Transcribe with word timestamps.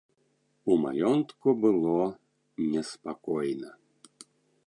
У 0.75 0.77
маёнтку 0.85 1.49
было 1.65 2.07
неспакойна. 2.71 3.71